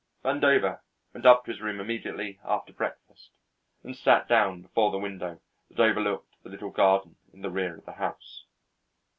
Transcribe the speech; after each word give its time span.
Vandover 0.25 0.79
went 1.13 1.27
up 1.27 1.45
to 1.45 1.51
his 1.51 1.61
room 1.61 1.79
immediately 1.79 2.39
after 2.43 2.73
breakfast 2.73 3.29
and 3.83 3.95
sat 3.95 4.27
down 4.27 4.63
before 4.63 4.89
the 4.89 4.97
window 4.97 5.39
that 5.69 5.79
overlooked 5.79 6.33
the 6.41 6.49
little 6.49 6.71
garden 6.71 7.17
in 7.31 7.43
the 7.43 7.51
rear 7.51 7.75
of 7.77 7.85
the 7.85 7.91
house. 7.91 8.45